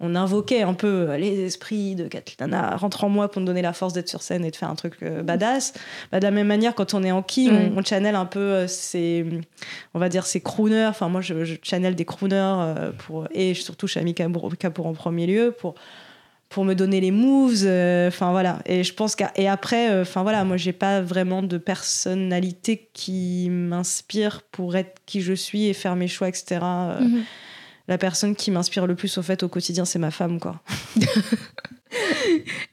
[0.03, 3.47] on invoquait un peu euh, les esprits de Kathleen Hanna, rentre en moi pour me
[3.47, 5.75] donner la force d'être sur scène et de faire un truc euh, badass.
[6.11, 7.73] Bah, de la même manière, quand on est en qui, Mm.
[7.75, 9.27] on, on channel un peu euh, ces,
[9.95, 10.87] on va dire, ces crooners.
[10.87, 15.27] Enfin, moi, je, je channel des crooners euh, pour, et surtout Shami Kapoor, en premier
[15.27, 15.75] lieu pour,
[16.49, 17.63] pour me donner les moves.
[17.65, 18.59] euh, Enfin, voilà.
[18.67, 19.15] Et je pense
[19.47, 25.21] après, euh, enfin, voilà, moi, j'ai pas vraiment de personnalité qui m'inspire pour être qui
[25.21, 26.61] je suis et faire mes choix, etc.
[26.63, 26.99] Euh.
[27.89, 30.61] La personne qui m'inspire le plus, au fait, au quotidien, c'est ma femme, quoi.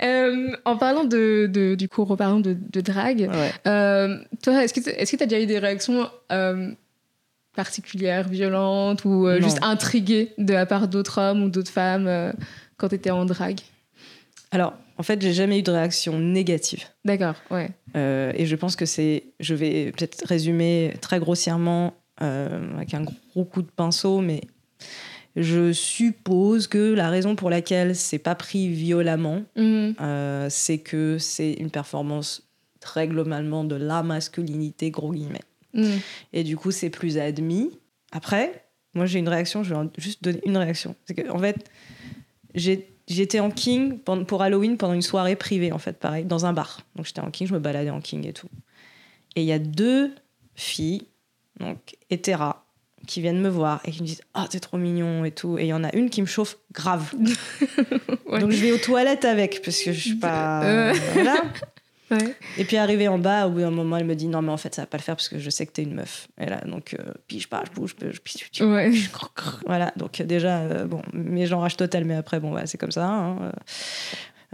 [0.03, 3.51] Euh, en parlant de, de- du coup, de, de drague, Ouais.
[3.65, 6.69] euh, toi, est-ce que tu est-ce que as déjà eu des réactions euh,
[7.55, 12.31] particulières, violentes ou juste intriguées de la part d'autres hommes ou d'autres femmes
[12.77, 13.59] quand tu étais en drague?
[14.51, 16.83] Alors, en fait, j'ai jamais eu de réaction négative.
[17.03, 17.71] D'accord, ouais.
[17.95, 23.63] Et je pense que c'est, je vais peut-être résumer très grossièrement avec un gros coup
[23.63, 24.41] de pinceau, mais
[25.39, 29.93] je suppose que la raison pour laquelle c'est pas pris violemment, Mhm.
[30.01, 32.43] euh, c'est que c'est une performance
[32.79, 35.43] très globalement de la masculinité, gros guillemets.
[35.73, 35.99] Mhm.
[36.33, 37.69] Et du coup, c'est plus admis.
[38.11, 40.95] Après, moi, j'ai une réaction, je vais juste donner une réaction.
[41.05, 41.69] C'est que, en fait,
[42.55, 46.53] j'ai- j'étais en king pour Halloween pendant une soirée privée, en fait, pareil, dans un
[46.53, 46.81] bar.
[46.95, 48.49] Donc, j'étais en king, je me baladais en king et tout.
[49.35, 50.11] Et il y a deux
[50.55, 51.03] filles,
[51.59, 52.63] donc hétéras,
[53.07, 55.57] qui viennent me voir et qui me disent Ah, t'es trop mignon et tout.
[55.57, 57.11] Et il y en a une qui me chauffe grave.
[58.29, 58.39] Ouais.
[58.39, 60.61] Donc, je vais aux toilettes avec, parce que je suis pas.
[60.63, 60.93] Euh.
[61.13, 61.35] Voilà.
[62.09, 62.35] Ouais.
[62.57, 64.55] Et puis arrivé en bas, au bout d'un moment, elle me dit non mais en
[64.55, 66.29] fait ça va pas le faire parce que je sais que t'es une meuf.
[66.39, 68.93] Et là donc euh, puis je pars, je bouge, je puis je Ouais.
[69.65, 72.91] voilà donc euh, déjà euh, bon mais j'enrage total mais après bon voilà, c'est comme
[72.93, 73.05] ça.
[73.05, 73.51] hein, euh,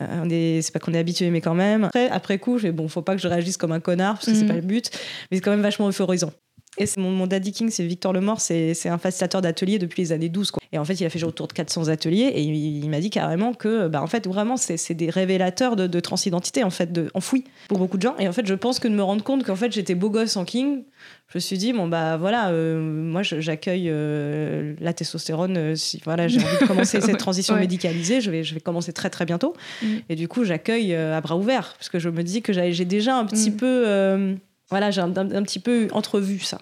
[0.01, 1.83] euh, on est c'est pas qu'on est habitué mais quand même.
[1.83, 4.25] Après après coup je fais bon faut pas que je réagisse comme un connard parce
[4.25, 4.47] que c'est Mhm.
[4.47, 4.89] pas le but
[5.29, 6.31] mais c'est quand même vachement euphorisant.
[6.79, 10.29] Et mon, mon daddy king, c'est Victor Lemort, c'est un facilitateur d'ateliers depuis les années
[10.29, 10.51] 12.
[10.51, 10.63] Quoi.
[10.71, 12.99] Et en fait, il a fait genre autour de 400 ateliers et il, il m'a
[12.99, 16.91] dit carrément que, bah, en fait, vraiment, c'est des révélateurs de, de transidentité, en fait,
[16.91, 18.15] de, enfouis pour beaucoup de gens.
[18.17, 20.35] Et en fait, je pense que de me rendre compte qu'en fait, j'étais beau gosse
[20.35, 20.83] en king,
[21.29, 25.57] je me suis dit, bon, bah voilà, euh, moi, j'accueille euh, la testostérone.
[25.57, 27.59] euh, si voilà, j'ai envie de commencer cette transition Ouais.
[27.61, 29.53] médicalisée, je vais, je vais commencer très, très bientôt.
[29.83, 29.85] Mm.
[30.09, 32.85] Et du coup, j'accueille à bras ouverts parce que je me dis que j'ai j'ai
[32.85, 33.57] déjà un petit Mm.
[33.57, 34.35] peu.
[34.73, 36.57] Voilà, j'ai un petit peu entrevu ça.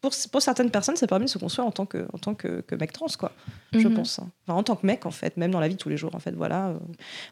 [0.00, 2.60] Pour, pour certaines personnes, ça permet de se construire en tant que, en tant que,
[2.62, 3.30] que mec trans, quoi.
[3.72, 3.94] Je Mhm.
[3.94, 4.18] pense.
[4.18, 4.28] hein.
[4.46, 6.12] Enfin, en tant que mec, en fait, même dans la vie de tous les jours,
[6.14, 6.32] en fait.
[6.32, 6.74] Voilà.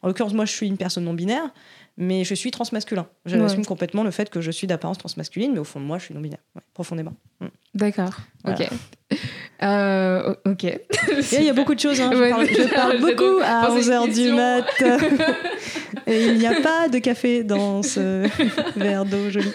[0.02, 1.50] En l'occurrence, moi, je suis une personne non binaire,
[1.96, 3.06] mais je suis transmasculin.
[3.26, 3.66] J'assume Ouais.
[3.66, 6.14] complètement le fait que je suis d'apparence transmasculine, mais au fond de moi, je suis
[6.14, 7.14] non binaire, ouais, profondément.
[7.40, 7.46] Mm.
[7.74, 8.14] D'accord.
[8.44, 8.58] Voilà.
[8.66, 8.68] Ok.
[9.62, 10.64] Euh, ok.
[11.32, 11.98] Il y a beaucoup de choses.
[12.00, 12.10] hein.
[12.12, 14.66] Je, Ouais, parle, je parle j'ai beaucoup à posé une 11h du mat.
[16.06, 18.26] Et il n'y a pas de café dans ce
[18.78, 19.50] verre d'eau joli.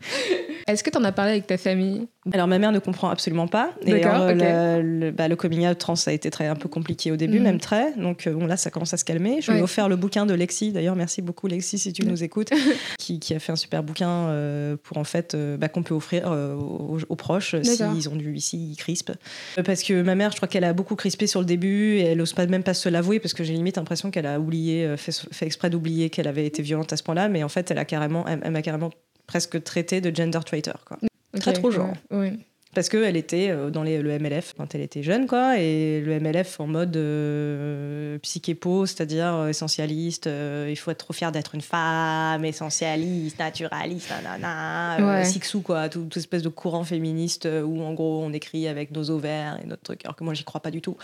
[0.66, 2.06] Est-ce que tu en as parlé avec ta famille?
[2.32, 3.72] Alors ma mère ne comprend absolument pas.
[3.86, 7.10] Et alors, le, le- bah, le coming out trans a été très un peu compliqué
[7.10, 7.42] au début, Mhm.
[7.44, 7.92] même très.
[7.96, 9.40] Donc euh, bon là ça commence à se calmer.
[9.40, 9.64] Je lui ai Ouais.
[9.64, 10.70] offert le bouquin de Lexi.
[10.72, 12.50] D'ailleurs merci beaucoup Lexi si tu nous écoutes,
[12.98, 15.94] qui, qui a fait un super bouquin euh, pour en fait euh, bah, qu'on peut
[15.94, 19.12] offrir euh, aux, aux proches s'ils ont du ici crispent.
[19.58, 22.02] Euh, Parce que ma mère je crois qu'elle a beaucoup crispé sur le début et
[22.04, 24.94] elle ose pas même pas se l'avouer parce que j'ai limite l'impression qu'elle a oublié,
[24.96, 27.28] fait, fait exprès d'oublier qu'elle avait été violente à ce point-là.
[27.28, 28.90] Mais en fait elle a carrément, elle, elle m'a carrément
[29.30, 30.98] presque traité de gender traitor quoi.
[31.38, 31.92] Très trop genre.
[32.10, 32.38] ouais, ouais.
[32.72, 36.12] Parce qu'elle était euh, dans les- le MLF quand elle était jeune, quoi, et le
[36.20, 41.54] MLF en mode euh, psychépo, c'est-à-dire euh, essentialiste, euh, il faut être trop fier d'être
[41.54, 45.24] une femme, essentialiste, naturaliste, nanana, euh, Ouais.
[45.24, 48.92] sixou, quoi, tout- toute espèce de courant féministe euh, où en gros on écrit avec
[48.92, 50.96] nos ovaires et notre truc, alors que moi j'y crois pas du tout.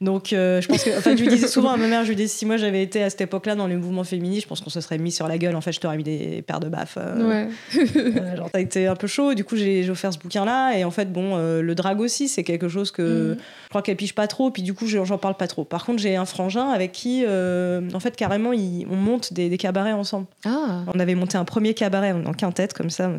[0.00, 2.16] Donc euh, je pense que, enfin, je lui disais souvent à ma mère, je lui
[2.16, 4.70] disais si moi j'avais été à cette époque-là dans les mouvements féministes, je pense qu'on
[4.70, 6.98] se serait mis sur la gueule, en fait je t'aurais mis des paires de baffes.
[7.00, 7.48] euh, Ouais.
[7.96, 9.34] euh, genre, ça a été un peu chaud.
[9.34, 10.76] Du coup, j'ai j'ai offert ce bouquin-là.
[10.76, 13.36] Et en fait, bon, euh, le drag aussi, c'est quelque chose que Mhm.
[13.64, 14.50] je crois qu'elle pige pas trop.
[14.50, 15.64] Puis du coup, je- j'en parle pas trop.
[15.64, 19.48] Par contre, j'ai un frangin avec qui, euh, en fait, carrément, il- on monte des,
[19.48, 20.26] des cabarets ensemble.
[20.44, 20.82] Ah.
[20.92, 23.10] On avait monté un premier cabaret en, quintette, comme ça,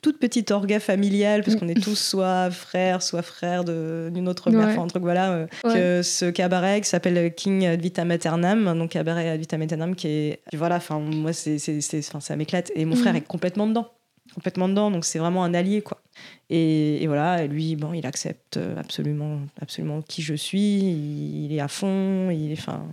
[0.00, 4.48] toute petite orga familiale, parce qu'on est tous soit frères, soit frères de- d'une autre
[4.50, 4.66] mère.
[4.68, 4.72] Ouais.
[4.72, 5.32] Enfin, un truc, voilà.
[5.32, 5.74] euh, Ouais.
[5.74, 10.06] que ce cabaret qui s'appelle King ad Vita Maternam, donc cabaret ad Vita Maternam, qui
[10.08, 10.40] est.
[10.54, 12.70] voilà, enfin, moi, c'est, ça m'éclate.
[12.76, 13.00] Et mon Mhm.
[13.00, 13.88] frère est complètement dedans.
[14.34, 16.00] Complètement dedans, donc c'est vraiment un allié, quoi.
[16.50, 21.60] Et, et voilà, lui, bon, il accepte absolument, absolument qui je suis, il, il est
[21.60, 22.58] à fond, il est.
[22.58, 22.86] Enfin.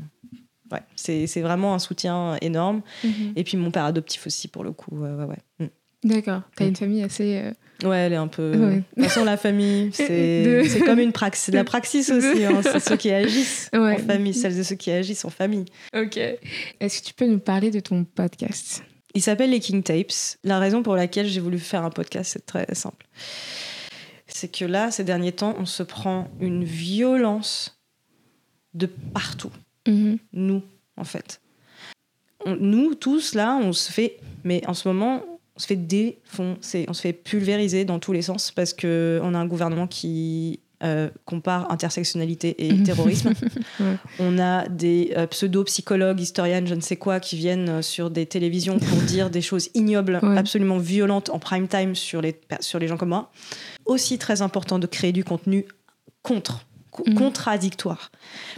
[0.71, 2.81] Ouais, c'est, c'est vraiment un soutien énorme.
[3.03, 3.33] Mhm.
[3.35, 4.97] Et puis mon père adoptif aussi, pour le coup.
[4.97, 5.69] Ouais, ouais, ouais.
[6.03, 6.41] D'accord.
[6.55, 6.67] T'as Mm.
[6.69, 7.37] une famille assez.
[7.37, 7.51] euh,
[7.83, 7.87] Mm.
[7.87, 8.51] Ouais, elle est un peu.
[8.55, 8.75] Ouais.
[8.77, 11.51] De toute façon, la famille, c'est, De- c'est comme une praxis.
[11.51, 12.43] De la praxis aussi.
[12.45, 12.61] hein.
[12.63, 13.95] C'est ceux qui agissent Ouais.
[13.95, 15.65] en famille, celles et ceux qui agissent en famille.
[15.95, 16.17] Ok.
[16.17, 18.83] Est-ce que tu peux nous parler de ton podcast?
[19.15, 20.11] Il s'appelle les King Tapes.
[20.43, 23.07] La raison pour laquelle j'ai voulu faire un podcast, c'est très simple.
[24.27, 27.79] C'est que là, ces derniers temps, on se prend une violence
[28.73, 29.51] de partout.
[29.87, 30.17] Mhm.
[30.33, 30.61] Nous,
[30.97, 31.39] en fait.
[32.45, 34.17] On- nous, tous, là, on se fait.
[34.43, 35.23] Mais en ce moment,
[35.55, 36.85] on se fait défoncer.
[36.89, 40.59] On se fait pulvériser dans tous les sens parce qu'on a un gouvernement qui.
[40.83, 43.31] Euh, compare intersectionnalité et terrorisme.
[43.79, 43.97] Ouais.
[44.19, 48.25] On a des euh, pseudo-psychologues, historiennes, je ne sais quoi, qui viennent euh, sur des
[48.25, 50.37] télévisions pour dire des choses ignobles, Ouais.
[50.37, 53.31] absolument violentes en prime time sur les, sur les gens comme moi.
[53.85, 55.65] Aussi très important de créer du contenu
[56.23, 56.74] contre, co- Mhm.
[57.03, 58.11] Contradictoire.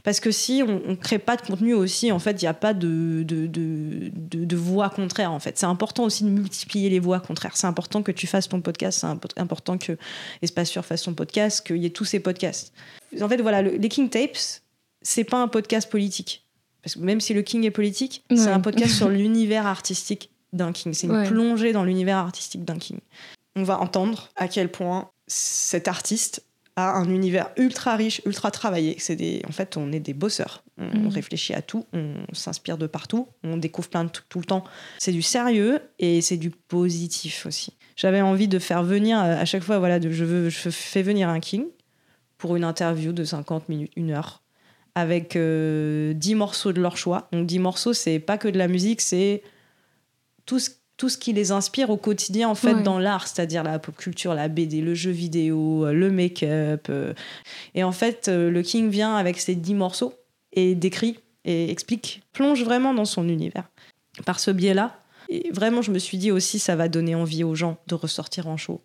[0.03, 2.53] Parce que si on ne crée pas de contenu aussi, en fait, il n'y a
[2.53, 5.57] pas de, de, de, de, de voix contraires, en fait.
[5.57, 7.57] C'est important aussi de multiplier les voix contraires.
[7.57, 9.97] C'est important que tu fasses ton podcast, c'est impo- important que
[10.41, 12.73] Espace Sûr fasse son podcast, qu'il y ait tous ces podcasts.
[13.21, 14.37] En fait, voilà, le- les King Tapes,
[15.01, 16.43] c'est pas un podcast politique.
[16.83, 20.71] Parce que même si le King est politique, c'est un podcast sur l'univers artistique d'un
[20.71, 20.93] King.
[20.93, 21.27] C'est une Ouais.
[21.27, 22.99] plongée dans l'univers artistique d'un King.
[23.57, 26.45] On va entendre à quel point cet artiste
[26.77, 28.95] un univers ultra riche, ultra travaillé.
[28.99, 30.63] C'est des, en fait, on est des bosseurs.
[30.77, 31.07] On Mhm.
[31.07, 34.63] réfléchit à tout, on s'inspire de partout, on découvre plein de trucs tout le temps.
[34.99, 37.73] C'est du sérieux et c'est du positif aussi.
[37.95, 41.01] J'avais envie de faire venir euh, à chaque fois, voilà, de, je, veux, je fais
[41.01, 41.65] venir un king
[42.37, 44.43] pour une interview de 50 minutes, une heure,
[44.93, 47.27] avec euh, 10 morceaux de leur choix.
[47.31, 49.41] Donc 10 morceaux, c'est pas que de la musique, c'est
[50.45, 52.83] tout ce, tout ce qui les inspire au quotidien, en fait, Ouais.
[52.83, 56.87] dans l'art, c'est-à-dire la pop culture, la BD, le jeu vidéo, euh, le make-up.
[56.89, 57.13] euh.
[57.75, 60.13] Et en fait, euh, le king vient avec ces 10 morceaux
[60.53, 63.69] et décrit et explique, plonge vraiment dans son univers.
[64.25, 67.53] Par ce biais-là, et vraiment, je me suis dit aussi, ça va donner envie aux
[67.55, 68.81] gens de ressortir en show.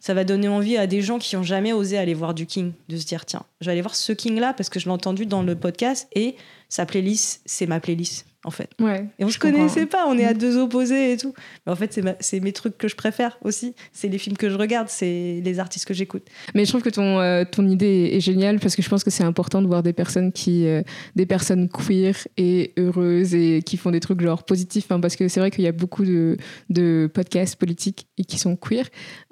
[0.00, 2.72] Ça va donner envie à des gens qui ont jamais osé aller voir du King,
[2.88, 5.24] de se dire tiens, je vais aller voir ce King-là parce que je l'ai entendu
[5.26, 6.36] dans le podcast et
[6.68, 8.26] sa playlist, c'est ma playlist.
[8.44, 8.70] En fait.
[8.80, 9.06] Ouais.
[9.18, 11.34] Et on se connaissait pas, on est à deux opposés et tout.
[11.66, 13.74] Mais en fait, c'est mes trucs que je préfère aussi.
[13.92, 16.22] C'est les films que je regarde, c'est les artistes que j'écoute.
[16.54, 19.10] Mais je trouve que ton, euh, ton idée est géniale parce que je pense que
[19.10, 20.82] c'est important de voir des personnes qui, euh,
[21.16, 24.90] des personnes queer et heureuses et qui font des trucs genre positifs.
[24.90, 26.36] hein, parce que c'est vrai qu'il y a beaucoup de,
[26.70, 28.84] de podcasts politiques et qui sont queer.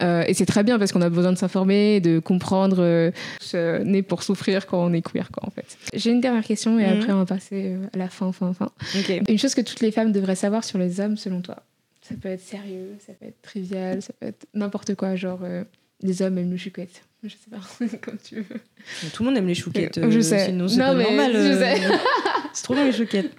[0.03, 3.83] Euh, et c'est très bien parce qu'on a besoin de s'informer, de comprendre euh, ce
[3.83, 5.77] n'est pour souffrir quand on est queer, quoi, en fait.
[5.95, 6.99] J'ai une dernière question et Mhm.
[7.01, 8.71] après on va passer à la fin, fin, fin.
[9.29, 11.63] Une chose que toutes les femmes devraient savoir sur les hommes, selon toi
[12.03, 15.65] Ça peut être sérieux, ça peut être trivial, ça peut être n'importe quoi, genre euh,
[16.03, 17.03] les hommes aiment le chouquette.
[17.25, 17.59] Je sais pas,
[18.03, 18.45] comme tu veux.
[19.13, 19.97] Tout le monde aime les chouquettes.
[19.99, 20.47] Euh, je euh, sais.
[20.47, 21.31] Sinon, c'est Non, pas mais normal.
[21.37, 21.79] euh,
[22.53, 23.31] c'est trop bien les chouquettes.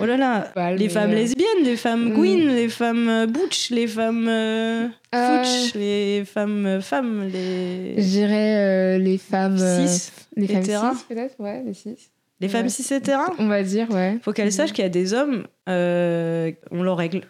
[0.00, 0.52] Oh là là.
[0.54, 2.14] Bah, les mais, femmes euh, lesbiennes, les femmes Mm.
[2.14, 9.18] queen, les femmes butch, les femmes euh, fouch, les femmes femmes, les, Je dirais les
[9.18, 9.58] femmes.
[9.60, 11.96] euh, cis, les femmes peut-être Ouais, les cis.
[12.40, 12.68] Les femmes ouais.
[12.68, 13.30] cis hétéras.
[13.38, 14.18] On va dire, ouais.
[14.22, 17.22] Faut qu'elles sachent qu'il y a des hommes, euh, on leur règle.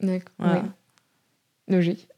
[0.00, 0.34] D'accord.
[0.38, 0.64] Voilà.
[1.68, 2.08] Logique.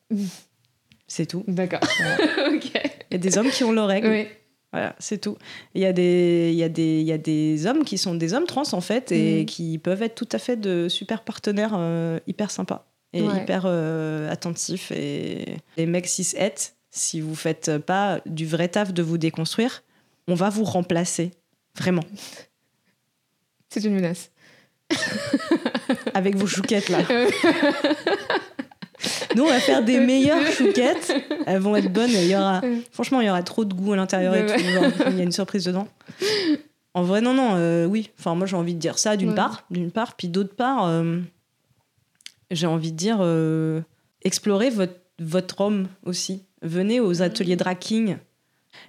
[1.07, 1.45] C'est tout.
[1.47, 1.81] D'accord.
[2.55, 2.71] ok.
[3.11, 4.09] Il y a des hommes qui ont leur règle.
[4.09, 4.27] Oui.
[4.73, 5.37] Voilà, c'est tout.
[5.75, 8.17] Il y, a des, il, y a des, il y a des hommes qui sont
[8.17, 9.47] des hommes trans en fait et Mhm.
[9.47, 13.43] qui peuvent être tout à fait de super partenaires euh, hyper sympas et Ouais.
[13.43, 14.91] hyper euh, attentifs.
[14.91, 19.85] Et les mecs cis het, si vous faites pas du vrai taf de vous déconstruire,
[20.27, 21.31] on va vous remplacer.
[21.79, 22.05] Vraiment.
[23.69, 24.31] C'est une menace.
[26.15, 26.99] Avec vos chouquettes là.
[29.37, 31.13] Nous, on va faire des meilleures chouquettes.
[31.47, 32.11] Elles vont être bonnes.
[32.11, 34.55] Il y aura, franchement, il y aura trop de goût à l'intérieur et tout.
[35.09, 35.89] Il y a une surprise dedans.
[36.95, 38.11] En vrai, non, non, euh, oui.
[38.19, 39.35] Enfin, moi, j'ai envie de dire ça d'une Ouais.
[39.35, 41.19] part, d'une part, puis d'autre part, euh,
[42.53, 43.81] j'ai envie de dire euh,
[44.23, 46.45] explorez votre votre homme aussi.
[46.63, 48.17] Venez aux ateliers drag king.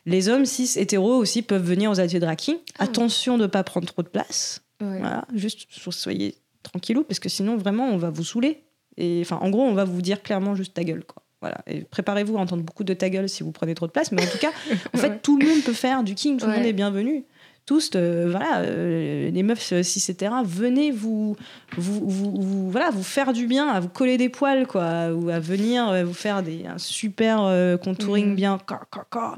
[0.06, 2.58] Les hommes cis hétéros aussi peuvent venir aux ateliers drag king.
[2.78, 2.84] Ah.
[2.84, 4.62] Attention de ne pas prendre trop de place.
[4.82, 5.00] Ouais.
[5.00, 8.64] Voilà, juste soyez tranquillou parce que sinon vraiment on va vous saouler.
[8.98, 11.24] Et enfin en gros on va vous dire clairement juste ta gueule quoi.
[11.42, 11.58] Voilà.
[11.68, 14.12] Et préparez-vous à entendre beaucoup de ta gueule si vous prenez trop de place.
[14.12, 14.52] Mais en tout cas,
[14.94, 15.20] en fait Ouais.
[15.22, 16.58] tout le monde peut faire du king, tout le Ouais.
[16.58, 17.26] monde est bienvenu.
[17.66, 20.32] Tous, euh, voilà, euh, les meufs euh, cis etc.
[20.46, 21.36] Venez vous,
[21.78, 25.30] vous, vous, vous- voilà, vous faire du bien, à vous coller des poils quoi, ou
[25.30, 28.36] à venir euh, vous faire des un super euh, contouring Mhm.
[28.36, 29.36] bien, ca, ca, ca,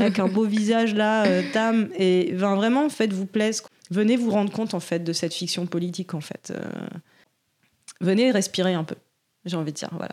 [0.00, 1.88] avec un beau visage là, tam.
[1.96, 3.68] Et ben, vraiment faites-vous plaisir.
[3.92, 6.52] Venez vous rendre compte en fait de cette fiction politique en fait.
[8.00, 8.96] Venez respirer un peu.
[9.44, 10.12] J'ai envie de dire voilà.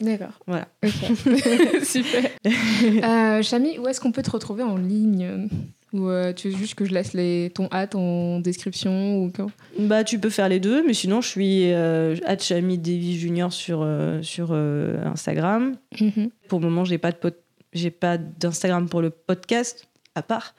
[0.00, 0.38] D'accord.
[0.46, 0.68] Voilà.
[0.84, 0.92] Ok.
[1.82, 3.42] Super.
[3.42, 5.48] Chami, où est-ce qu'on peut te retrouver en ligne?
[5.92, 9.46] Ou euh, tu veux juste que je laisse les, ton hâte en description ou quoi
[9.78, 13.80] Bah tu peux faire les deux, mais sinon je suis euh, Chami Davy Junior sur
[13.82, 15.76] euh, sur euh, Instagram.
[16.00, 16.30] Mhm.
[16.48, 17.38] Pour le moment j'ai pas de pod-
[17.72, 20.54] j'ai pas d'Instagram pour le podcast à part.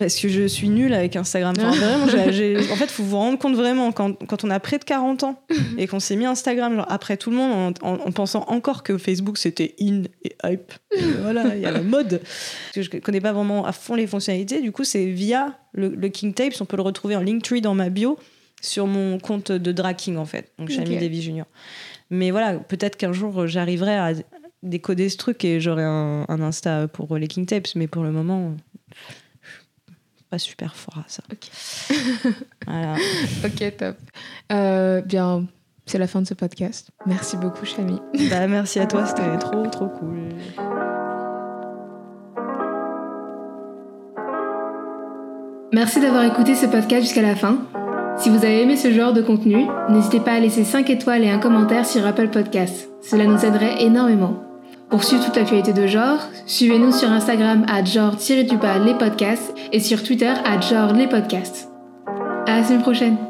[0.00, 1.54] Parce que je suis nulle avec Instagram.
[1.58, 2.04] Enfin, vraiment,
[2.72, 5.42] en fait, faut vous rendre compte vraiment, quand, quand on a près de 40 ans
[5.78, 8.82] et qu'on s'est mis Instagram genre, après tout le monde en, en- en pensant encore
[8.82, 10.72] que Facebook c'était in et hype.
[10.96, 12.20] Et voilà, il y a la mode.
[12.22, 14.60] Parce que je connais pas vraiment à fond les fonctionnalités.
[14.62, 16.54] Du coup, c'est via le, le King Tapes.
[16.60, 18.18] On peut le retrouver en Linktree dans ma bio
[18.62, 20.50] sur mon compte de Drag King en fait.
[20.58, 21.00] Donc, Chami Ok.
[21.00, 21.46] Davy Junior.
[22.10, 24.12] Mais voilà, peut-être qu'un jour j'arriverai à
[24.62, 27.68] décoder ce truc et j'aurai un, un Insta pour les King Tapes.
[27.76, 28.54] Mais pour le moment,
[30.30, 31.22] pas super fort à ça.
[31.32, 31.50] Ok.
[32.66, 32.94] Voilà.
[33.44, 33.96] Ok, top.
[34.52, 35.44] Euh, bien,
[35.86, 36.90] c'est la fin de ce podcast.
[37.06, 38.00] Merci beaucoup, Chami.
[38.30, 40.28] Bah, merci à toi, c'était trop trop cool.
[45.72, 47.58] Merci d'avoir écouté ce podcast jusqu'à la fin.
[48.18, 51.30] Si vous avez aimé ce genre de contenu, n'hésitez pas à laisser 5 étoiles et
[51.30, 52.88] un commentaire sur Apple Podcasts.
[53.02, 54.49] Cela nous aiderait énormément.
[54.90, 60.32] Pour suivre toute l'actualité de genre, suivez-nous sur Instagram à genre-les podcasts et sur Twitter
[60.44, 61.68] à genre les podcasts.
[62.48, 63.29] À la semaine prochaine